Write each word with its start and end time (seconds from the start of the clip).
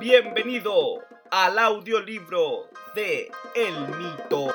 Bienvenido 0.00 1.04
al 1.30 1.58
audiolibro 1.58 2.70
de 2.94 3.30
El 3.54 3.74
Mito. 3.98 4.48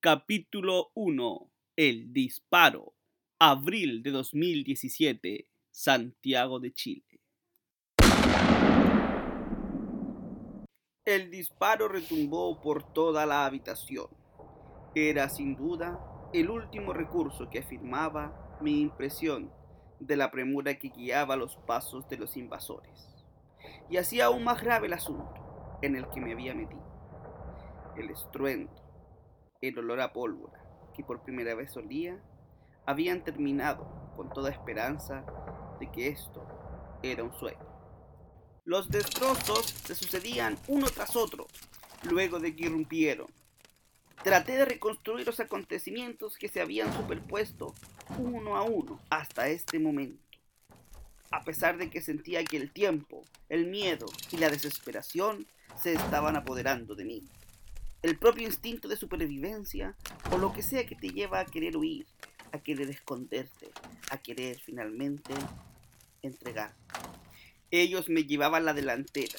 Capítulo 0.00 0.90
1. 0.94 1.50
El 1.76 2.12
disparo. 2.12 2.94
Abril 3.38 4.02
de 4.02 4.10
2017. 4.10 5.46
Santiago 5.70 6.58
de 6.58 6.72
Chile. 6.72 7.20
El 11.04 11.30
disparo 11.30 11.86
retumbó 11.86 12.60
por 12.60 12.82
toda 12.92 13.24
la 13.26 13.46
habitación. 13.46 14.21
Era 14.94 15.28
sin 15.28 15.56
duda 15.56 16.00
el 16.32 16.50
último 16.50 16.92
recurso 16.92 17.48
que 17.48 17.60
afirmaba 17.60 18.58
mi 18.60 18.80
impresión 18.80 19.50
de 20.00 20.16
la 20.16 20.30
premura 20.30 20.78
que 20.78 20.88
guiaba 20.88 21.36
los 21.36 21.56
pasos 21.56 22.08
de 22.08 22.16
los 22.18 22.36
invasores. 22.36 23.08
Y 23.88 23.96
hacía 23.96 24.26
aún 24.26 24.44
más 24.44 24.62
grave 24.62 24.86
el 24.86 24.92
asunto 24.92 25.78
en 25.82 25.96
el 25.96 26.08
que 26.08 26.20
me 26.20 26.32
había 26.32 26.54
metido. 26.54 26.82
El 27.96 28.10
estruendo, 28.10 28.72
el 29.60 29.78
olor 29.78 30.00
a 30.00 30.12
pólvora 30.12 30.60
que 30.94 31.04
por 31.04 31.22
primera 31.22 31.54
vez 31.54 31.76
olía, 31.76 32.22
habían 32.86 33.24
terminado 33.24 34.12
con 34.16 34.28
toda 34.30 34.50
esperanza 34.50 35.24
de 35.80 35.90
que 35.90 36.08
esto 36.08 36.46
era 37.02 37.24
un 37.24 37.32
sueño. 37.32 37.66
Los 38.64 38.88
destrozos 38.90 39.66
se 39.66 39.94
sucedían 39.94 40.56
uno 40.68 40.86
tras 40.94 41.16
otro 41.16 41.46
luego 42.10 42.38
de 42.38 42.54
que 42.54 42.66
irrumpieron. 42.66 43.26
Traté 44.24 44.52
de 44.52 44.64
reconstruir 44.64 45.26
los 45.26 45.40
acontecimientos 45.40 46.36
que 46.36 46.48
se 46.48 46.60
habían 46.60 46.94
superpuesto 46.94 47.74
uno 48.18 48.56
a 48.56 48.62
uno 48.62 49.00
hasta 49.10 49.48
este 49.48 49.80
momento. 49.80 50.22
A 51.32 51.42
pesar 51.42 51.76
de 51.76 51.90
que 51.90 52.00
sentía 52.00 52.44
que 52.44 52.56
el 52.56 52.70
tiempo, 52.70 53.22
el 53.48 53.66
miedo 53.66 54.06
y 54.30 54.36
la 54.36 54.48
desesperación 54.48 55.46
se 55.76 55.94
estaban 55.94 56.36
apoderando 56.36 56.94
de 56.94 57.04
mí. 57.04 57.22
El 58.02 58.16
propio 58.16 58.46
instinto 58.46 58.86
de 58.86 58.96
supervivencia 58.96 59.96
o 60.30 60.38
lo 60.38 60.52
que 60.52 60.62
sea 60.62 60.86
que 60.86 60.94
te 60.94 61.08
lleva 61.08 61.40
a 61.40 61.46
querer 61.46 61.76
huir, 61.76 62.06
a 62.52 62.58
querer 62.58 62.90
esconderte, 62.90 63.72
a 64.10 64.18
querer 64.18 64.60
finalmente 64.60 65.34
entregar. 66.22 66.74
Ellos 67.72 68.08
me 68.08 68.24
llevaban 68.24 68.64
la 68.64 68.74
delantera, 68.74 69.38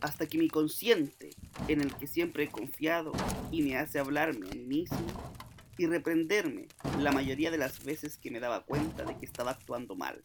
hasta 0.00 0.26
que 0.26 0.36
mi 0.36 0.48
consciente, 0.48 1.30
en 1.68 1.80
el 1.80 1.94
que 1.94 2.06
siempre 2.06 2.44
he 2.44 2.48
confiado 2.48 3.12
y 3.50 3.62
me 3.62 3.76
hace 3.76 3.98
hablarme 3.98 4.46
a 4.48 4.54
mí 4.54 4.64
mismo 4.64 5.32
y 5.78 5.86
reprenderme 5.86 6.68
la 7.00 7.12
mayoría 7.12 7.50
de 7.50 7.58
las 7.58 7.84
veces 7.84 8.18
que 8.18 8.30
me 8.30 8.40
daba 8.40 8.64
cuenta 8.64 9.04
de 9.04 9.16
que 9.16 9.26
estaba 9.26 9.52
actuando 9.52 9.94
mal, 9.96 10.20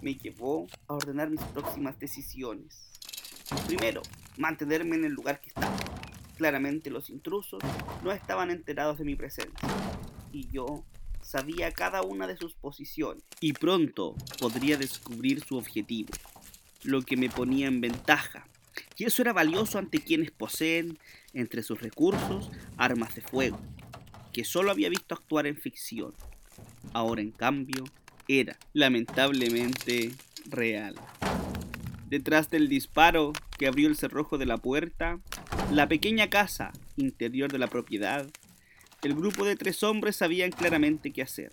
me 0.00 0.14
llevó 0.14 0.66
a 0.86 0.94
ordenar 0.94 1.30
mis 1.30 1.42
próximas 1.42 1.98
decisiones. 1.98 2.90
Primero, 3.66 4.02
mantenerme 4.36 4.96
en 4.96 5.04
el 5.04 5.12
lugar 5.12 5.40
que 5.40 5.48
estaba. 5.48 5.76
Claramente 6.36 6.90
los 6.90 7.10
intrusos 7.10 7.62
no 8.02 8.10
estaban 8.12 8.50
enterados 8.50 8.98
de 8.98 9.04
mi 9.04 9.14
presencia 9.14 9.68
y 10.32 10.48
yo 10.48 10.84
sabía 11.20 11.70
cada 11.72 12.02
una 12.02 12.26
de 12.26 12.36
sus 12.36 12.54
posiciones 12.54 13.22
y 13.40 13.52
pronto 13.52 14.16
podría 14.40 14.76
descubrir 14.76 15.44
su 15.44 15.56
objetivo 15.56 16.10
lo 16.84 17.02
que 17.02 17.16
me 17.16 17.30
ponía 17.30 17.68
en 17.68 17.80
ventaja. 17.80 18.46
Y 18.96 19.04
eso 19.04 19.22
era 19.22 19.32
valioso 19.32 19.78
ante 19.78 19.98
quienes 19.98 20.30
poseen, 20.30 20.98
entre 21.34 21.62
sus 21.62 21.80
recursos, 21.80 22.50
armas 22.76 23.14
de 23.14 23.22
fuego, 23.22 23.58
que 24.32 24.44
solo 24.44 24.70
había 24.70 24.88
visto 24.88 25.14
actuar 25.14 25.46
en 25.46 25.56
ficción. 25.56 26.14
Ahora, 26.92 27.22
en 27.22 27.30
cambio, 27.30 27.84
era 28.28 28.58
lamentablemente 28.72 30.12
real. 30.46 30.94
Detrás 32.08 32.50
del 32.50 32.68
disparo 32.68 33.32
que 33.58 33.66
abrió 33.66 33.88
el 33.88 33.96
cerrojo 33.96 34.36
de 34.36 34.46
la 34.46 34.58
puerta, 34.58 35.18
la 35.70 35.88
pequeña 35.88 36.28
casa 36.28 36.72
interior 36.96 37.50
de 37.50 37.58
la 37.58 37.68
propiedad, 37.68 38.28
el 39.02 39.14
grupo 39.14 39.44
de 39.44 39.56
tres 39.56 39.82
hombres 39.82 40.16
sabían 40.16 40.50
claramente 40.50 41.12
qué 41.12 41.22
hacer. 41.22 41.52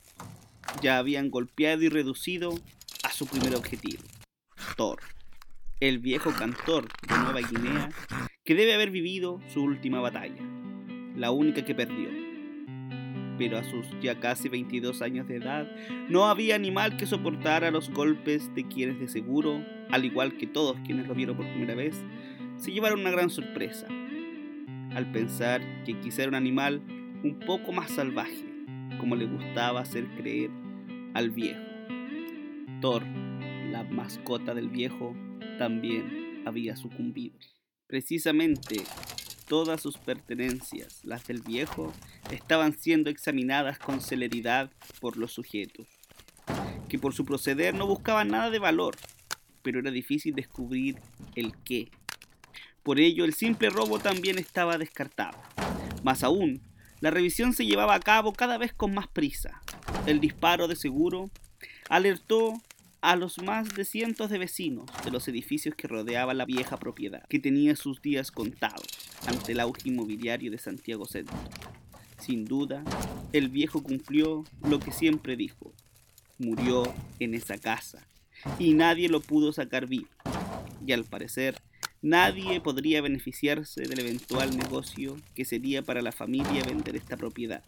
Ya 0.81 0.97
habían 0.97 1.31
golpeado 1.31 1.81
y 1.83 1.89
reducido 1.89 2.59
a 3.03 3.11
su 3.11 3.25
primer 3.25 3.55
objetivo, 3.55 4.03
Thor 4.75 4.99
el 5.79 5.99
viejo 5.99 6.31
cantor 6.31 6.89
de 7.07 7.17
Nueva 7.17 7.39
Guinea, 7.39 7.89
que 8.43 8.53
debe 8.53 8.73
haber 8.73 8.91
vivido 8.91 9.39
su 9.47 9.63
última 9.63 10.01
batalla, 10.01 10.43
la 11.15 11.31
única 11.31 11.63
que 11.63 11.73
perdió. 11.73 12.09
Pero 13.37 13.57
a 13.57 13.63
sus 13.63 13.85
ya 14.01 14.19
casi 14.19 14.49
22 14.49 15.01
años 15.01 15.29
de 15.29 15.37
edad, 15.37 15.71
no 16.09 16.25
había 16.25 16.55
animal 16.55 16.97
que 16.97 17.05
soportara 17.05 17.71
los 17.71 17.89
golpes 17.91 18.53
de 18.55 18.67
quienes 18.67 18.99
de 18.99 19.07
seguro, 19.07 19.63
al 19.89 20.03
igual 20.03 20.35
que 20.35 20.47
todos 20.47 20.77
quienes 20.85 21.07
lo 21.07 21.15
vieron 21.15 21.37
por 21.37 21.47
primera 21.47 21.75
vez, 21.75 22.03
se 22.57 22.73
llevaron 22.73 22.99
una 22.99 23.11
gran 23.11 23.29
sorpresa, 23.29 23.87
al 24.93 25.09
pensar 25.13 25.61
que 25.85 25.97
quizá 26.01 26.23
era 26.23 26.29
un 26.29 26.35
animal 26.35 26.81
un 27.23 27.39
poco 27.45 27.71
más 27.71 27.89
salvaje, 27.91 28.43
como 28.99 29.15
le 29.15 29.27
gustaba 29.27 29.79
hacer 29.79 30.05
creer 30.17 30.51
al 31.13 31.29
viejo. 31.29 31.61
Thor, 32.81 33.03
la 33.71 33.83
mascota 33.83 34.53
del 34.53 34.67
viejo, 34.67 35.15
también 35.59 36.41
había 36.45 36.75
sucumbido. 36.77 37.37
Precisamente 37.85 38.81
todas 39.47 39.81
sus 39.81 39.97
pertenencias, 39.97 41.03
las 41.03 41.27
del 41.27 41.41
viejo, 41.41 41.91
estaban 42.31 42.73
siendo 42.73 43.09
examinadas 43.09 43.77
con 43.77 43.99
celeridad 43.99 44.71
por 45.01 45.17
los 45.17 45.33
sujetos, 45.33 45.87
que 46.87 46.97
por 46.97 47.13
su 47.13 47.25
proceder 47.25 47.75
no 47.75 47.85
buscaban 47.87 48.29
nada 48.29 48.49
de 48.49 48.59
valor, 48.59 48.95
pero 49.61 49.79
era 49.79 49.91
difícil 49.91 50.33
descubrir 50.33 50.97
el 51.35 51.51
qué. 51.65 51.91
Por 52.81 52.99
ello, 52.99 53.25
el 53.25 53.33
simple 53.33 53.69
robo 53.69 53.99
también 53.99 54.37
estaba 54.37 54.77
descartado. 54.77 55.37
Más 56.03 56.23
aún, 56.23 56.61
la 57.01 57.11
revisión 57.11 57.51
se 57.53 57.65
llevaba 57.65 57.95
a 57.95 57.99
cabo 57.99 58.31
cada 58.31 58.57
vez 58.57 58.73
con 58.73 58.93
más 58.93 59.07
prisa. 59.09 59.61
El 60.05 60.21
disparo 60.21 60.69
de 60.69 60.77
seguro 60.77 61.29
alertó 61.89 62.53
a 63.01 63.15
los 63.15 63.41
más 63.41 63.73
de 63.75 63.85
cientos 63.85 64.29
de 64.29 64.37
vecinos 64.37 64.89
de 65.03 65.11
los 65.11 65.27
edificios 65.27 65.75
que 65.75 65.87
rodeaban 65.87 66.37
la 66.37 66.45
vieja 66.45 66.77
propiedad, 66.77 67.25
que 67.29 67.39
tenía 67.39 67.75
sus 67.75 68.01
días 68.01 68.31
contados 68.31 68.87
ante 69.25 69.53
el 69.53 69.61
auge 69.61 69.89
inmobiliario 69.89 70.51
de 70.51 70.57
Santiago 70.57 71.05
Centro. 71.05 71.37
Sin 72.19 72.45
duda, 72.45 72.83
el 73.31 73.49
viejo 73.49 73.81
cumplió 73.81 74.43
lo 74.67 74.79
que 74.79 74.91
siempre 74.91 75.37
dijo. 75.37 75.73
Murió 76.37 76.83
en 77.19 77.33
esa 77.33 77.57
casa 77.57 78.05
y 78.57 78.73
nadie 78.73 79.09
lo 79.09 79.21
pudo 79.21 79.53
sacar 79.53 79.87
vivo. 79.87 80.07
Y 80.85 80.91
al 80.91 81.05
parecer, 81.05 81.61
nadie 82.01 82.59
podría 82.59 83.01
beneficiarse 83.01 83.81
del 83.83 83.99
eventual 83.99 84.57
negocio 84.57 85.17
que 85.35 85.45
sería 85.45 85.81
para 85.81 86.01
la 86.01 86.11
familia 86.11 86.63
vender 86.63 86.95
esta 86.95 87.17
propiedad, 87.17 87.63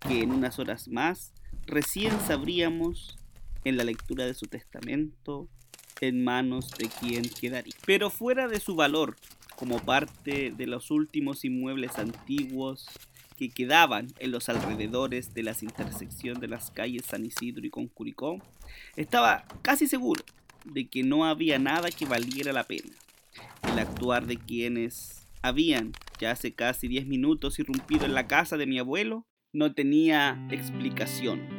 que 0.00 0.22
en 0.22 0.32
unas 0.32 0.58
horas 0.58 0.88
más 0.88 1.32
recién 1.66 2.12
sabríamos 2.26 3.18
en 3.64 3.76
la 3.76 3.84
lectura 3.84 4.26
de 4.26 4.34
su 4.34 4.46
testamento 4.46 5.48
en 6.00 6.22
manos 6.22 6.70
de 6.78 6.88
quien 6.88 7.28
quedaría. 7.28 7.74
Pero 7.86 8.10
fuera 8.10 8.48
de 8.48 8.60
su 8.60 8.74
valor 8.74 9.16
como 9.56 9.78
parte 9.80 10.52
de 10.56 10.66
los 10.66 10.90
últimos 10.90 11.44
inmuebles 11.44 11.98
antiguos 11.98 12.88
que 13.36 13.50
quedaban 13.50 14.08
en 14.18 14.30
los 14.30 14.48
alrededores 14.48 15.34
de 15.34 15.42
las 15.42 15.62
intersecciones 15.62 16.40
de 16.40 16.48
las 16.48 16.70
calles 16.70 17.06
San 17.06 17.24
Isidro 17.24 17.66
y 17.66 17.70
Concuricó, 17.70 18.38
estaba 18.96 19.44
casi 19.62 19.86
seguro 19.86 20.24
de 20.64 20.88
que 20.88 21.02
no 21.02 21.24
había 21.24 21.58
nada 21.58 21.90
que 21.90 22.06
valiera 22.06 22.52
la 22.52 22.64
pena. 22.64 22.90
El 23.62 23.78
actuar 23.78 24.26
de 24.26 24.38
quienes 24.38 25.26
habían 25.42 25.92
ya 26.20 26.32
hace 26.32 26.52
casi 26.52 26.88
10 26.88 27.06
minutos 27.06 27.58
irrumpido 27.58 28.04
en 28.04 28.14
la 28.14 28.26
casa 28.26 28.56
de 28.56 28.66
mi 28.66 28.78
abuelo 28.78 29.24
no 29.52 29.72
tenía 29.72 30.46
explicación 30.50 31.57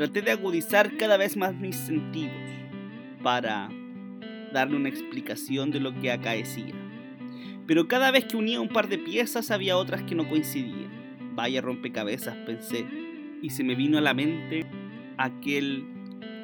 Traté 0.00 0.22
de 0.22 0.30
agudizar 0.30 0.96
cada 0.96 1.18
vez 1.18 1.36
más 1.36 1.54
mis 1.54 1.76
sentidos 1.76 2.32
para 3.22 3.68
darle 4.50 4.76
una 4.76 4.88
explicación 4.88 5.70
de 5.70 5.78
lo 5.78 5.94
que 6.00 6.10
acaecía. 6.10 6.72
Pero 7.66 7.86
cada 7.86 8.10
vez 8.10 8.24
que 8.24 8.38
unía 8.38 8.62
un 8.62 8.70
par 8.70 8.88
de 8.88 8.96
piezas 8.96 9.50
había 9.50 9.76
otras 9.76 10.02
que 10.04 10.14
no 10.14 10.26
coincidían. 10.26 10.88
Vaya 11.34 11.60
rompecabezas, 11.60 12.34
pensé, 12.46 12.86
y 13.42 13.50
se 13.50 13.62
me 13.62 13.74
vino 13.74 13.98
a 13.98 14.00
la 14.00 14.14
mente 14.14 14.64
aquel 15.18 15.84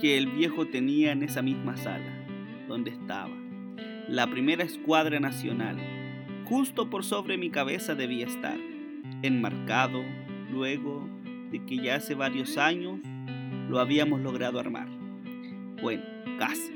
que 0.02 0.18
el 0.18 0.26
viejo 0.26 0.66
tenía 0.66 1.12
en 1.12 1.22
esa 1.22 1.40
misma 1.40 1.78
sala, 1.78 2.26
donde 2.68 2.90
estaba. 2.90 3.34
La 4.06 4.26
primera 4.26 4.64
escuadra 4.64 5.18
nacional, 5.18 5.78
justo 6.44 6.90
por 6.90 7.04
sobre 7.04 7.38
mi 7.38 7.48
cabeza 7.48 7.94
debía 7.94 8.26
estar, 8.26 8.58
enmarcado 9.22 10.04
luego 10.52 11.08
de 11.50 11.64
que 11.64 11.78
ya 11.78 11.94
hace 11.94 12.14
varios 12.14 12.58
años 12.58 13.00
lo 13.68 13.80
habíamos 13.80 14.20
logrado 14.20 14.58
armar. 14.58 14.88
Bueno, 15.82 16.02
casi. 16.38 16.72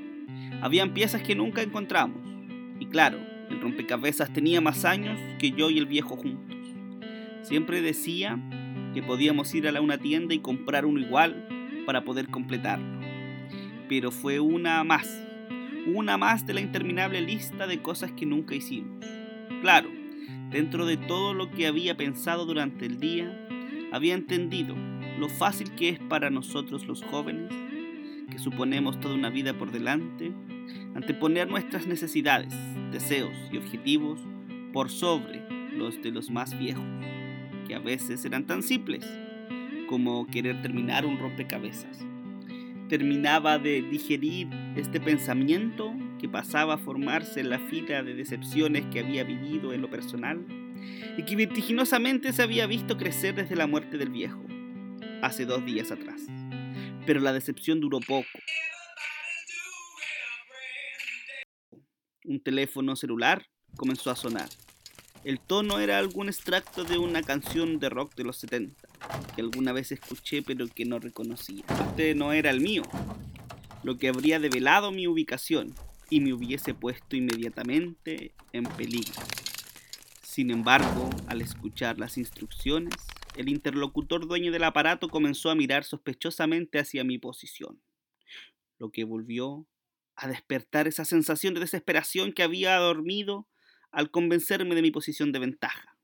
Habían 0.60 0.92
piezas 0.92 1.22
que 1.22 1.34
nunca 1.34 1.62
encontramos. 1.62 2.18
Y 2.78 2.86
claro, 2.86 3.18
el 3.50 3.60
rompecabezas 3.60 4.32
tenía 4.32 4.60
más 4.60 4.84
años 4.84 5.18
que 5.38 5.52
yo 5.52 5.70
y 5.70 5.78
el 5.78 5.86
viejo 5.86 6.16
juntos. 6.16 6.56
Siempre 7.42 7.80
decía 7.80 8.38
que 8.94 9.02
podíamos 9.02 9.54
ir 9.54 9.68
a 9.68 9.80
una 9.80 9.98
tienda 9.98 10.34
y 10.34 10.40
comprar 10.40 10.84
uno 10.84 11.00
igual 11.00 11.46
para 11.86 12.04
poder 12.04 12.28
completarlo. 12.28 13.00
Pero 13.88 14.10
fue 14.10 14.40
una 14.40 14.84
más, 14.84 15.22
una 15.94 16.16
más 16.16 16.46
de 16.46 16.54
la 16.54 16.60
interminable 16.60 17.20
lista 17.20 17.66
de 17.66 17.80
cosas 17.80 18.12
que 18.12 18.26
nunca 18.26 18.54
hicimos. 18.54 19.04
Claro, 19.62 19.88
dentro 20.50 20.86
de 20.86 20.96
todo 20.96 21.34
lo 21.34 21.50
que 21.50 21.66
había 21.66 21.96
pensado 21.96 22.46
durante 22.46 22.86
el 22.86 23.00
día, 23.00 23.36
había 23.92 24.14
entendido 24.14 24.76
lo 25.20 25.28
fácil 25.28 25.70
que 25.72 25.90
es 25.90 25.98
para 25.98 26.30
nosotros 26.30 26.86
los 26.86 27.04
jóvenes, 27.04 27.52
que 28.30 28.38
suponemos 28.38 28.98
toda 29.00 29.14
una 29.14 29.28
vida 29.28 29.56
por 29.56 29.70
delante, 29.70 30.32
anteponer 30.94 31.46
nuestras 31.46 31.86
necesidades, 31.86 32.54
deseos 32.90 33.36
y 33.52 33.58
objetivos 33.58 34.18
por 34.72 34.88
sobre 34.88 35.42
los 35.76 36.02
de 36.02 36.10
los 36.10 36.30
más 36.30 36.58
viejos, 36.58 36.84
que 37.68 37.74
a 37.74 37.78
veces 37.78 38.24
eran 38.24 38.46
tan 38.46 38.62
simples 38.62 39.06
como 39.88 40.26
querer 40.26 40.62
terminar 40.62 41.04
un 41.04 41.18
rompecabezas. 41.18 42.06
Terminaba 42.88 43.58
de 43.58 43.82
digerir 43.82 44.48
este 44.74 45.00
pensamiento 45.00 45.92
que 46.18 46.30
pasaba 46.30 46.74
a 46.74 46.78
formarse 46.78 47.40
en 47.40 47.50
la 47.50 47.58
fila 47.58 48.02
de 48.02 48.14
decepciones 48.14 48.86
que 48.86 49.00
había 49.00 49.22
vivido 49.24 49.74
en 49.74 49.82
lo 49.82 49.90
personal 49.90 50.44
y 51.18 51.24
que 51.24 51.36
vertiginosamente 51.36 52.32
se 52.32 52.42
había 52.42 52.66
visto 52.66 52.96
crecer 52.96 53.34
desde 53.34 53.54
la 53.54 53.66
muerte 53.66 53.98
del 53.98 54.08
viejo, 54.08 54.42
hace 55.22 55.44
dos 55.46 55.64
días 55.64 55.90
atrás. 55.90 56.22
Pero 57.06 57.20
la 57.20 57.32
decepción 57.32 57.80
duró 57.80 58.00
poco. 58.00 58.28
Un 62.24 62.40
teléfono 62.40 62.96
celular 62.96 63.46
comenzó 63.76 64.10
a 64.10 64.16
sonar. 64.16 64.48
El 65.24 65.38
tono 65.38 65.80
era 65.80 65.98
algún 65.98 66.28
extracto 66.28 66.84
de 66.84 66.96
una 66.96 67.22
canción 67.22 67.78
de 67.78 67.90
rock 67.90 68.14
de 68.14 68.24
los 68.24 68.38
70, 68.38 68.88
que 69.34 69.42
alguna 69.42 69.72
vez 69.72 69.92
escuché 69.92 70.42
pero 70.42 70.66
que 70.68 70.84
no 70.84 70.98
reconocía. 70.98 71.64
Este 71.88 72.14
no 72.14 72.32
era 72.32 72.50
el 72.50 72.60
mío, 72.60 72.82
lo 73.82 73.98
que 73.98 74.08
habría 74.08 74.38
develado 74.38 74.92
mi 74.92 75.06
ubicación 75.06 75.74
y 76.08 76.20
me 76.20 76.32
hubiese 76.32 76.72
puesto 76.72 77.16
inmediatamente 77.16 78.32
en 78.52 78.64
peligro. 78.64 79.20
Sin 80.22 80.50
embargo, 80.50 81.10
al 81.26 81.42
escuchar 81.42 81.98
las 81.98 82.16
instrucciones, 82.16 82.94
el 83.36 83.48
interlocutor 83.48 84.26
dueño 84.26 84.52
del 84.52 84.64
aparato 84.64 85.08
comenzó 85.08 85.50
a 85.50 85.54
mirar 85.54 85.84
sospechosamente 85.84 86.78
hacia 86.78 87.04
mi 87.04 87.18
posición, 87.18 87.82
lo 88.78 88.90
que 88.90 89.04
volvió 89.04 89.66
a 90.16 90.28
despertar 90.28 90.88
esa 90.88 91.04
sensación 91.04 91.54
de 91.54 91.60
desesperación 91.60 92.32
que 92.32 92.42
había 92.42 92.76
dormido 92.76 93.48
al 93.90 94.10
convencerme 94.10 94.74
de 94.74 94.82
mi 94.82 94.90
posición 94.90 95.32
de 95.32 95.38
ventaja. 95.38 95.96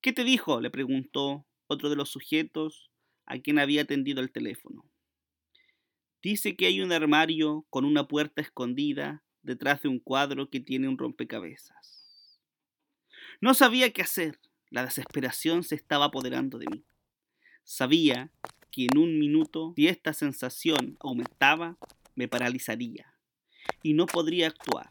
¿Qué 0.00 0.12
te 0.12 0.24
dijo? 0.24 0.60
le 0.60 0.70
preguntó 0.70 1.46
otro 1.66 1.90
de 1.90 1.96
los 1.96 2.08
sujetos 2.08 2.90
a 3.26 3.38
quien 3.38 3.58
había 3.58 3.82
atendido 3.82 4.20
el 4.20 4.32
teléfono. 4.32 4.90
Dice 6.22 6.56
que 6.56 6.66
hay 6.66 6.80
un 6.80 6.92
armario 6.92 7.66
con 7.70 7.84
una 7.84 8.08
puerta 8.08 8.42
escondida 8.42 9.24
detrás 9.42 9.82
de 9.82 9.88
un 9.88 10.00
cuadro 10.00 10.50
que 10.50 10.60
tiene 10.60 10.88
un 10.88 10.98
rompecabezas. 10.98 12.40
No 13.40 13.54
sabía 13.54 13.92
qué 13.92 14.02
hacer. 14.02 14.40
La 14.70 14.84
desesperación 14.84 15.64
se 15.64 15.74
estaba 15.74 16.06
apoderando 16.06 16.58
de 16.58 16.66
mí. 16.70 16.84
Sabía 17.64 18.30
que 18.70 18.86
en 18.90 18.98
un 18.98 19.18
minuto, 19.18 19.72
si 19.76 19.88
esta 19.88 20.12
sensación 20.12 20.96
aumentaba, 21.00 21.76
me 22.14 22.28
paralizaría 22.28 23.12
y 23.82 23.94
no 23.94 24.06
podría 24.06 24.46
actuar, 24.46 24.90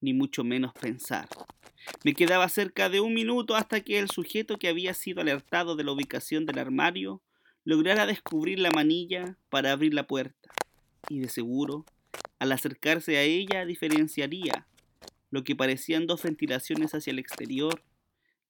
ni 0.00 0.12
mucho 0.12 0.44
menos 0.44 0.72
pensar. 0.74 1.28
Me 2.04 2.14
quedaba 2.14 2.48
cerca 2.48 2.90
de 2.90 3.00
un 3.00 3.14
minuto 3.14 3.56
hasta 3.56 3.80
que 3.80 3.98
el 3.98 4.10
sujeto 4.10 4.58
que 4.58 4.68
había 4.68 4.92
sido 4.94 5.20
alertado 5.20 5.74
de 5.74 5.84
la 5.84 5.92
ubicación 5.92 6.44
del 6.44 6.58
armario 6.58 7.22
lograra 7.64 8.06
descubrir 8.06 8.58
la 8.58 8.70
manilla 8.70 9.36
para 9.48 9.72
abrir 9.72 9.94
la 9.94 10.06
puerta, 10.06 10.50
y 11.08 11.20
de 11.20 11.28
seguro, 11.28 11.84
al 12.38 12.52
acercarse 12.52 13.16
a 13.16 13.22
ella 13.22 13.64
diferenciaría 13.64 14.66
lo 15.30 15.44
que 15.44 15.56
parecían 15.56 16.06
dos 16.06 16.22
ventilaciones 16.22 16.94
hacia 16.94 17.10
el 17.10 17.18
exterior 17.18 17.82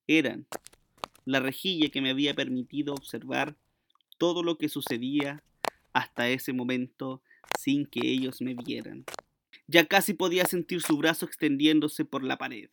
eran 0.09 0.47
la 1.25 1.41
rejilla 1.41 1.91
que 1.91 2.01
me 2.01 2.11
había 2.11 2.35
permitido 2.35 2.95
observar 2.95 3.57
todo 4.17 4.43
lo 4.43 4.57
que 4.57 4.69
sucedía 4.69 5.45
hasta 5.93 6.29
ese 6.31 6.53
momento 6.53 7.23
sin 7.59 7.87
que 7.87 8.01
ellos 8.03 8.41
me 8.41 8.55
vieran. 8.55 9.05
Ya 9.67 9.85
casi 9.85 10.15
podía 10.15 10.47
sentir 10.47 10.81
su 10.81 10.97
brazo 10.97 11.27
extendiéndose 11.27 12.07
por 12.07 12.25
la 12.25 12.39
pared, 12.39 12.71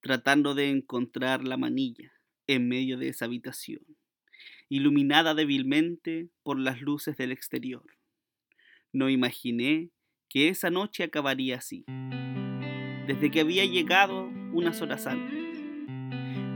tratando 0.00 0.54
de 0.54 0.68
encontrar 0.70 1.44
la 1.44 1.56
manilla 1.56 2.12
en 2.48 2.68
medio 2.68 2.98
de 2.98 3.08
esa 3.08 3.26
habitación, 3.26 3.82
iluminada 4.68 5.34
débilmente 5.34 6.28
por 6.42 6.58
las 6.58 6.80
luces 6.80 7.16
del 7.16 7.30
exterior. 7.30 7.84
No 8.92 9.08
imaginé 9.08 9.90
que 10.28 10.48
esa 10.48 10.70
noche 10.70 11.04
acabaría 11.04 11.58
así, 11.58 11.84
desde 13.06 13.30
que 13.30 13.40
había 13.40 13.64
llegado 13.64 14.24
unas 14.52 14.82
horas 14.82 15.06
antes 15.06 15.45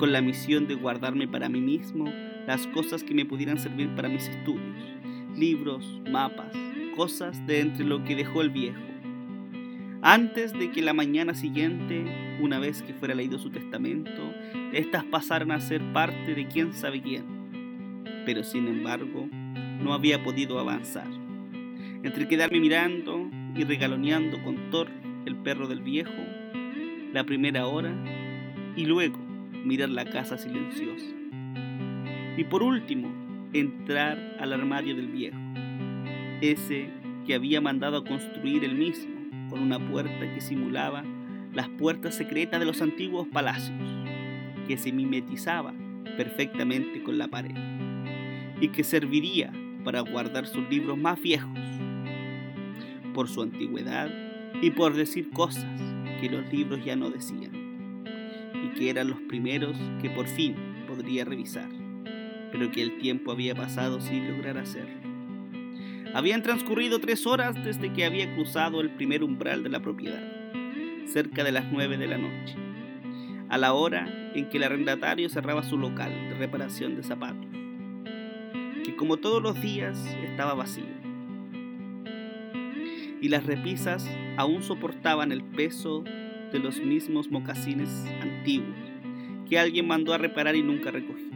con 0.01 0.13
la 0.13 0.23
misión 0.23 0.67
de 0.67 0.77
guardarme 0.77 1.29
para 1.29 1.51
mí 1.51 1.61
mismo 1.61 2.11
las 2.47 2.67
cosas 2.69 3.05
que 3.05 3.13
me 3.13 3.27
pudieran 3.27 3.59
servir 3.59 3.95
para 3.95 4.09
mis 4.09 4.27
estudios, 4.29 4.97
libros, 5.37 6.01
mapas, 6.11 6.57
cosas 6.97 7.47
de 7.47 7.61
entre 7.61 7.85
lo 7.85 8.03
que 8.03 8.17
dejó 8.17 8.41
el 8.41 8.49
viejo. 8.49 8.81
Antes 10.01 10.55
de 10.55 10.71
que 10.71 10.81
la 10.81 10.95
mañana 10.95 11.35
siguiente, 11.35 12.39
una 12.41 12.59
vez 12.59 12.83
que 12.83 12.95
fuera 12.95 13.15
leído 13.15 13.39
su 13.39 13.51
testamento, 13.51 14.33
éstas 14.73 15.05
pasaran 15.05 15.51
a 15.51 15.61
ser 15.61 15.83
parte 15.93 16.35
de 16.35 16.49
quién 16.49 16.73
sabe 16.73 17.03
quién. 17.03 18.03
Pero 18.25 18.43
sin 18.43 18.69
embargo, 18.69 19.29
no 19.31 19.93
había 19.93 20.25
podido 20.25 20.59
avanzar. 20.59 21.09
Entre 22.03 22.27
quedarme 22.27 22.59
mirando 22.59 23.29
y 23.55 23.65
regaloneando 23.65 24.43
con 24.43 24.71
Thor, 24.71 24.89
el 25.27 25.37
perro 25.37 25.69
del 25.69 25.83
viejo, 25.83 26.25
la 27.13 27.25
primera 27.25 27.67
hora, 27.67 27.95
y 28.77 28.87
luego 28.87 29.30
mirar 29.65 29.91
la 29.91 30.05
casa 30.05 30.39
silenciosa. 30.39 31.07
Y 32.37 32.45
por 32.45 32.63
último, 32.63 33.13
entrar 33.53 34.37
al 34.39 34.53
armario 34.53 34.95
del 34.95 35.09
viejo, 35.09 35.39
ese 36.41 36.89
que 37.27 37.35
había 37.35 37.61
mandado 37.61 37.99
a 37.99 38.05
construir 38.05 38.65
él 38.65 38.75
mismo, 38.75 39.15
con 39.49 39.61
una 39.61 39.79
puerta 39.79 40.33
que 40.33 40.41
simulaba 40.41 41.05
las 41.53 41.69
puertas 41.69 42.15
secretas 42.15 42.61
de 42.61 42.67
los 42.67 42.81
antiguos 42.81 43.27
palacios, 43.29 43.77
que 44.67 44.77
se 44.77 44.93
mimetizaba 44.93 45.75
perfectamente 46.17 47.03
con 47.03 47.19
la 47.19 47.29
pared, 47.29 47.55
y 48.61 48.69
que 48.69 48.85
serviría 48.85 49.53
para 49.85 50.01
guardar 50.01 50.47
sus 50.47 50.69
libros 50.71 50.97
más 50.97 51.21
viejos, 51.21 51.59
por 53.15 53.29
su 53.29 53.43
antigüedad 53.43 54.11
y 54.63 54.71
por 54.71 54.95
decir 54.95 55.31
cosas 55.31 55.67
que 56.21 56.31
los 56.31 56.51
libros 56.53 56.85
ya 56.85 56.95
no 56.97 57.11
decían 57.11 57.60
que 58.77 58.91
eran 58.91 59.09
los 59.09 59.21
primeros 59.21 59.77
que 60.01 60.11
por 60.11 60.27
fin 60.27 60.55
podría 60.87 61.25
revisar, 61.25 61.69
pero 62.53 62.71
que 62.71 62.83
el 62.83 62.99
tiempo 62.99 63.33
había 63.33 63.55
pasado 63.55 64.01
sin 64.01 64.29
lograr 64.31 64.59
hacerlo. 64.59 65.01
Habían 66.13 66.43
transcurrido 66.43 66.99
tres 66.99 67.27
horas 67.27 67.55
desde 67.65 67.93
que 67.93 68.05
había 68.05 68.35
cruzado 68.35 68.81
el 68.81 68.91
primer 68.91 69.23
umbral 69.23 69.63
de 69.63 69.69
la 69.69 69.81
propiedad, 69.81 70.23
cerca 71.07 71.45
de 71.45 71.53
las 71.53 71.71
nueve 71.71 71.97
de 71.99 72.09
la 72.09 72.19
noche, 72.19 72.57
a 73.49 73.59
la 73.59 73.73
hora 73.75 74.33
en 74.35 74.49
que 74.49 74.57
el 74.57 74.65
arrendatario 74.65 75.29
cerraba 75.29 75.63
su 75.63 75.79
local 75.79 76.11
de 76.29 76.35
reparación 76.35 76.97
de 76.97 77.05
zapatos, 77.05 77.51
que 78.85 78.97
como 78.97 79.19
todos 79.19 79.41
los 79.43 79.61
días 79.61 80.05
estaba 80.25 80.55
vacío. 80.55 81.01
Y 83.21 83.29
las 83.29 83.45
repisas 83.45 84.09
aún 84.37 84.63
soportaban 84.63 85.31
el 85.31 85.45
peso 85.45 86.03
de 86.53 86.59
los 86.59 86.81
mismos 86.81 87.31
mocasines 87.31 88.05
antiguos 88.41 88.77
que 89.49 89.59
alguien 89.59 89.87
mandó 89.87 90.15
a 90.15 90.19
reparar 90.19 90.57
y 90.57 90.63
nunca 90.63 90.91
recogió. 90.91 91.29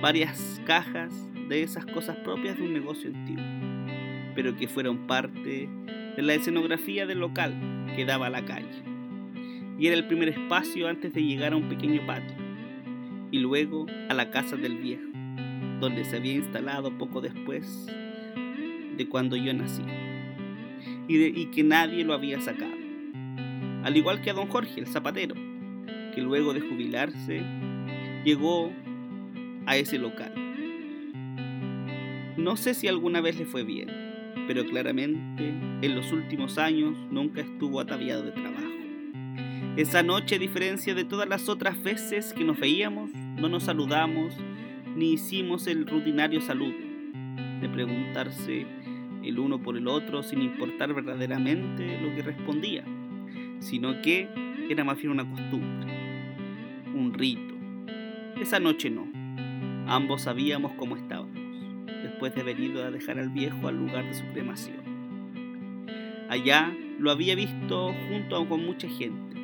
Varias 0.00 0.60
cajas 0.66 1.12
de 1.48 1.62
esas 1.62 1.86
cosas 1.86 2.16
propias 2.18 2.56
de 2.56 2.64
un 2.64 2.72
negocio 2.72 3.10
antiguo, 3.10 3.44
pero 4.34 4.56
que 4.56 4.68
fueron 4.68 5.06
parte 5.06 5.68
de 6.16 6.22
la 6.22 6.34
escenografía 6.34 7.06
del 7.06 7.20
local 7.20 7.54
que 7.96 8.04
daba 8.04 8.26
a 8.26 8.30
la 8.30 8.44
calle. 8.44 8.82
Y 9.78 9.86
era 9.86 9.96
el 9.96 10.06
primer 10.06 10.28
espacio 10.28 10.88
antes 10.88 11.12
de 11.14 11.22
llegar 11.22 11.54
a 11.54 11.56
un 11.56 11.68
pequeño 11.68 12.06
patio, 12.06 12.36
y 13.30 13.38
luego 13.38 13.86
a 14.08 14.14
la 14.14 14.30
casa 14.30 14.56
del 14.56 14.76
viejo, 14.76 15.08
donde 15.80 16.04
se 16.04 16.16
había 16.16 16.34
instalado 16.34 16.96
poco 16.98 17.20
después 17.20 17.86
de 18.96 19.08
cuando 19.08 19.36
yo 19.36 19.54
nací, 19.54 19.82
y, 21.08 21.24
y 21.24 21.46
que 21.46 21.64
nadie 21.64 22.04
lo 22.04 22.12
había 22.12 22.40
sacado 22.40 22.82
al 23.82 23.96
igual 23.96 24.20
que 24.20 24.30
a 24.30 24.34
don 24.34 24.48
Jorge, 24.48 24.80
el 24.80 24.86
zapatero, 24.86 25.34
que 26.14 26.20
luego 26.22 26.52
de 26.54 26.60
jubilarse 26.60 27.42
llegó 28.24 28.72
a 29.66 29.76
ese 29.76 29.98
local. 29.98 30.32
No 32.36 32.56
sé 32.56 32.74
si 32.74 32.88
alguna 32.88 33.20
vez 33.20 33.38
le 33.38 33.44
fue 33.44 33.62
bien, 33.62 33.88
pero 34.46 34.64
claramente 34.64 35.48
en 35.82 35.94
los 35.94 36.12
últimos 36.12 36.58
años 36.58 36.96
nunca 37.10 37.40
estuvo 37.40 37.80
ataviado 37.80 38.22
de 38.22 38.32
trabajo. 38.32 38.62
Esa 39.76 40.02
noche, 40.02 40.36
a 40.36 40.38
diferencia 40.38 40.94
de 40.94 41.04
todas 41.04 41.28
las 41.28 41.48
otras 41.48 41.82
veces 41.82 42.32
que 42.32 42.44
nos 42.44 42.58
veíamos, 42.58 43.10
no 43.14 43.48
nos 43.48 43.64
saludamos 43.64 44.34
ni 44.94 45.12
hicimos 45.12 45.66
el 45.66 45.86
rutinario 45.86 46.40
saludo 46.40 46.76
de 47.60 47.68
preguntarse 47.68 48.66
el 49.24 49.38
uno 49.38 49.62
por 49.62 49.76
el 49.76 49.88
otro 49.88 50.22
sin 50.22 50.42
importar 50.42 50.92
verdaderamente 50.92 52.00
lo 52.00 52.14
que 52.14 52.22
respondía, 52.22 52.84
sino 53.60 54.02
que 54.02 54.28
era 54.68 54.84
más 54.84 54.98
bien 54.98 55.10
una 55.10 55.28
costumbre, 55.28 56.01
un 56.94 57.14
rito. 57.14 57.54
Esa 58.40 58.60
noche 58.60 58.90
no, 58.90 59.06
ambos 59.86 60.22
sabíamos 60.22 60.72
cómo 60.72 60.96
estábamos, 60.96 61.36
después 62.02 62.34
de 62.34 62.40
haber 62.40 62.58
ido 62.58 62.84
a 62.84 62.90
dejar 62.90 63.18
al 63.18 63.30
viejo 63.30 63.68
al 63.68 63.76
lugar 63.76 64.04
de 64.04 64.14
su 64.14 64.24
cremación. 64.32 64.82
Allá 66.28 66.74
lo 66.98 67.10
había 67.10 67.34
visto 67.34 67.94
junto 68.08 68.48
con 68.48 68.64
mucha 68.64 68.88
gente, 68.88 69.36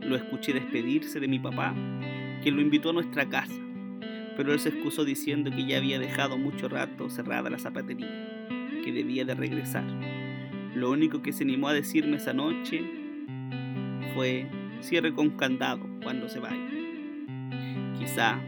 lo 0.00 0.16
escuché 0.16 0.52
despedirse 0.52 1.20
de 1.20 1.28
mi 1.28 1.38
papá, 1.38 1.74
que 2.42 2.50
lo 2.50 2.60
invitó 2.60 2.90
a 2.90 2.94
nuestra 2.94 3.28
casa, 3.28 3.60
pero 4.36 4.52
él 4.52 4.60
se 4.60 4.68
excusó 4.68 5.04
diciendo 5.04 5.50
que 5.50 5.66
ya 5.66 5.78
había 5.78 5.98
dejado 5.98 6.38
mucho 6.38 6.68
rato 6.68 7.10
cerrada 7.10 7.50
la 7.50 7.58
zapatería 7.58 8.36
que 8.84 8.92
debía 8.92 9.24
de 9.24 9.34
regresar. 9.34 9.84
Lo 10.74 10.90
único 10.90 11.20
que 11.20 11.32
se 11.32 11.42
animó 11.42 11.68
a 11.68 11.72
decirme 11.72 12.18
esa 12.18 12.32
noche 12.32 12.84
fue 14.14 14.46
cierre 14.80 15.12
con 15.12 15.30
candado 15.30 15.84
cuando 16.02 16.28
se 16.28 16.38
vaya. 16.38 16.75
Quizá 17.98 18.40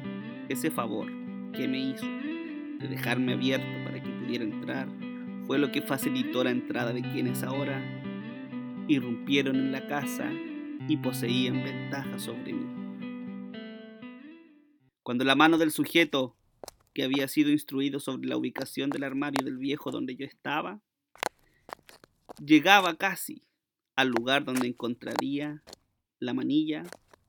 ese 0.49 0.71
favor 0.71 1.07
que 1.53 1.67
me 1.69 1.79
hizo 1.79 2.07
de 2.07 2.89
dejarme 2.89 3.35
abierto 3.35 3.67
para 3.85 4.03
que 4.03 4.11
pudiera 4.11 4.45
entrar 4.45 4.89
fue 5.47 5.59
lo 5.59 5.73
que 5.73 5.83
facilitó 5.83 6.45
la 6.45 6.51
entrada 6.51 6.93
de 6.93 7.03
quienes 7.03 7.43
ahora 7.43 7.83
irrumpieron 8.89 9.57
en 9.57 9.73
la 9.73 9.87
casa 9.87 10.31
y 10.89 10.97
poseían 10.99 11.63
ventaja 11.63 12.19
sobre 12.19 12.53
mí. 12.53 12.67
Cuando 15.03 15.25
la 15.25 15.35
mano 15.35 15.59
del 15.59 15.71
sujeto 15.71 16.37
que 16.93 17.05
había 17.05 17.29
sido 17.29 17.51
instruido 17.51 18.01
sobre 18.01 18.29
la 18.29 18.37
ubicación 18.37 18.91
del 18.91 19.05
armario 19.05 19.45
del 19.45 19.57
viejo 19.57 19.91
donde 19.91 20.17
yo 20.17 20.27
estaba, 20.27 20.81
llegaba 22.45 22.97
casi 22.97 23.43
al 23.97 24.09
lugar 24.09 24.45
donde 24.45 24.69
encontraría 24.69 25.63
la 26.19 26.35
manilla 26.35 26.85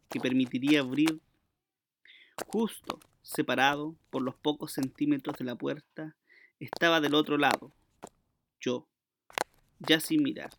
que 0.09 0.19
permitiría 0.19 0.81
abrir 0.81 1.21
justo 2.47 2.99
separado 3.21 3.95
por 4.09 4.21
los 4.21 4.35
pocos 4.35 4.73
centímetros 4.73 5.37
de 5.37 5.45
la 5.45 5.55
puerta, 5.55 6.15
estaba 6.59 6.99
del 6.99 7.15
otro 7.15 7.37
lado, 7.37 7.71
yo, 8.59 8.87
ya 9.79 9.99
sin 9.99 10.23
mirar, 10.23 10.49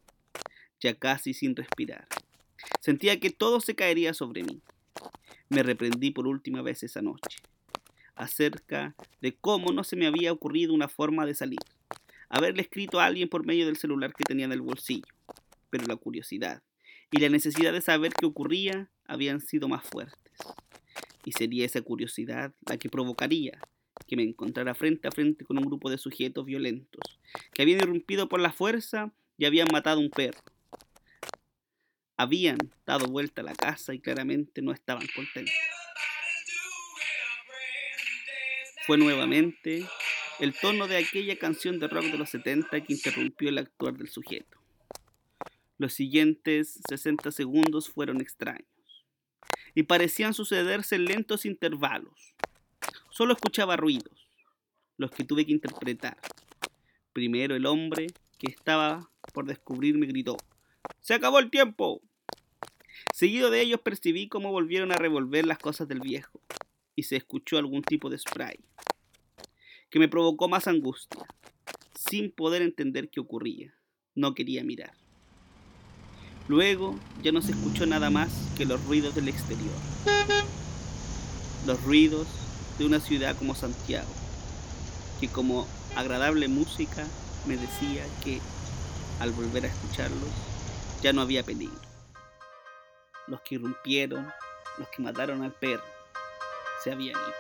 ya 0.81 0.95
casi 0.95 1.35
sin 1.35 1.57
respirar. 1.57 2.07
Sentía 2.81 3.19
que 3.21 3.31
todo 3.31 3.61
se 3.61 3.75
caería 3.75 4.15
sobre 4.15 4.45
mí. 4.45 4.61
Me 5.49 5.63
reprendí 5.63 6.11
por 6.11 6.27
última 6.27 6.63
vez 6.63 6.83
esa 6.83 7.03
noche 7.03 7.39
acerca 8.21 8.95
de 9.23 9.35
cómo 9.35 9.73
no 9.73 9.83
se 9.83 9.97
me 9.97 10.07
había 10.07 10.33
ocurrido 10.33 10.75
una 10.75 10.89
forma 10.89 11.25
de 11.25 11.35
salir. 11.35 11.59
Haberle 12.29 12.63
escrito 12.63 13.01
a 13.01 13.07
alguien 13.07 13.29
por 13.29 13.47
medio 13.47 13.67
del 13.67 13.79
celular 13.79 14.13
que 14.13 14.25
tenía 14.25 14.45
en 14.45 14.53
el 14.53 14.61
bolsillo. 14.61 15.09
Pero 15.71 15.87
la 15.87 15.97
curiosidad 15.97 16.63
y 17.11 17.19
la 17.19 17.29
necesidad 17.29 17.73
de 17.73 17.81
saber 17.81 18.13
qué 18.13 18.27
ocurría 18.27 18.91
habían 19.07 19.41
sido 19.41 19.69
más 19.69 19.85
fuertes. 19.85 20.33
Y 21.25 21.33
sería 21.33 21.67
esa 21.67 21.83
curiosidad 21.83 22.53
la 22.67 22.79
que 22.79 22.89
provocaría 22.89 23.61
que 24.07 24.17
me 24.17 24.23
encontrara 24.23 24.75
frente 24.75 25.09
a 25.09 25.13
frente 25.13 25.45
con 25.45 25.59
un 25.59 25.65
grupo 25.65 25.91
de 25.91 25.99
sujetos 25.99 26.45
violentos, 26.45 27.21
que 27.53 27.63
habían 27.63 27.81
irrumpido 27.81 28.29
por 28.29 28.41
la 28.41 28.53
fuerza 28.53 29.13
y 29.37 29.45
habían 29.45 29.69
matado 29.73 30.01
a 30.01 30.03
un 30.03 30.11
perro. 30.11 30.41
Habían 32.17 32.59
dado 32.87 33.07
vuelta 33.07 33.41
a 33.41 33.45
la 33.45 33.55
casa 33.55 33.95
y 33.95 34.01
claramente 34.01 34.63
no 34.63 34.73
estaban 34.73 35.07
contentos. 35.15 35.55
Fue 38.87 38.99
nuevamente 38.99 39.87
el 40.41 40.55
tono 40.55 40.89
de 40.89 40.97
aquella 40.97 41.39
canción 41.39 41.79
de 41.79 41.89
rock 41.89 42.07
de 42.07 42.19
los 42.19 42.31
70 42.31 42.83
que 42.83 42.93
interrumpió 42.93 43.49
el 43.49 43.59
actuar 43.59 43.95
del 43.95 44.09
sujeto. 44.09 44.59
Los 45.79 45.95
siguientes 45.95 46.81
60 46.89 47.31
segundos 47.31 47.89
fueron 47.89 48.21
extraños 48.21 48.70
y 49.75 49.85
parecían 49.85 50.35
sucederse 50.35 50.97
en 50.97 51.05
lentos 51.05 51.47
intervalos. 51.47 52.35
Solo 53.11 53.33
escuchaba 53.33 53.77
ruidos, 53.77 54.29
los 54.97 55.11
que 55.11 55.25
tuve 55.25 55.47
que 55.47 55.53
interpretar. 55.53 56.19
Primero 57.13 57.55
el 57.55 57.67
hombre 57.67 58.09
que 58.39 58.51
estaba 58.51 59.11
por 59.33 59.47
descubrirme 59.47 60.07
gritó, 60.07 60.37
¡Se 61.01 61.15
acabó 61.15 61.39
el 61.39 61.51
tiempo! 61.51 62.03
Seguido 63.13 63.51
de 63.51 63.61
ellos 63.61 63.81
percibí 63.81 64.29
cómo 64.29 64.53
volvieron 64.53 64.93
a 64.93 64.97
revolver 64.97 65.47
las 65.47 65.59
cosas 65.59 65.89
del 65.89 66.01
viejo 66.01 66.41
y 66.95 67.05
se 67.05 67.17
escuchó 67.17 67.59
algún 67.59 67.83
tipo 67.83 68.11
de 68.11 68.19
spray, 68.19 68.61
que 69.89 69.99
me 69.99 70.09
provocó 70.09 70.49
más 70.49 70.69
angustia. 70.69 71.27
Sin 71.95 72.31
poder 72.31 72.63
entender 72.63 73.11
qué 73.11 73.21
ocurría, 73.21 73.75
no 74.15 74.35
quería 74.35 74.65
mirar. 74.65 75.00
Luego 76.51 76.99
ya 77.23 77.31
no 77.31 77.43
se 77.43 77.53
escuchó 77.53 77.87
nada 77.87 78.11
más 78.11 78.29
que 78.57 78.65
los 78.65 78.85
ruidos 78.85 79.15
del 79.15 79.29
exterior. 79.29 79.73
Los 81.65 81.81
ruidos 81.85 82.27
de 82.77 82.87
una 82.87 82.99
ciudad 82.99 83.37
como 83.37 83.55
Santiago, 83.55 84.11
que 85.21 85.29
como 85.29 85.69
agradable 85.95 86.49
música 86.49 87.07
me 87.47 87.57
decía 87.57 88.05
que 88.25 88.41
al 89.21 89.31
volver 89.31 89.67
a 89.67 89.69
escucharlos 89.69 90.29
ya 91.01 91.13
no 91.13 91.21
había 91.23 91.45
peligro. 91.45 91.79
Los 93.29 93.43
que 93.43 93.55
irrumpieron, 93.55 94.27
los 94.77 94.89
que 94.89 95.03
mataron 95.03 95.45
al 95.45 95.53
perro, 95.53 95.85
se 96.83 96.91
habían 96.91 97.15
ido. 97.15 97.40